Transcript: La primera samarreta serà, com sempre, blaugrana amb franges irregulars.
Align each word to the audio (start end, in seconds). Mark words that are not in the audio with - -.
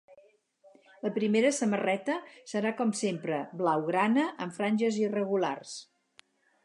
La 1.07 1.11
primera 1.17 1.51
samarreta 1.57 2.15
serà, 2.53 2.71
com 2.79 2.95
sempre, 3.01 3.37
blaugrana 3.63 4.25
amb 4.47 4.57
franges 4.59 4.99
irregulars. 5.07 5.77